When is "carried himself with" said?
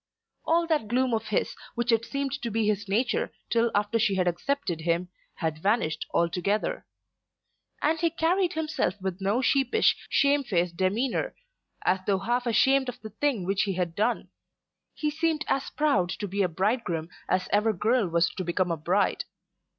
8.09-9.21